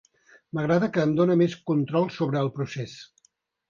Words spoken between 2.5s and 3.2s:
procés.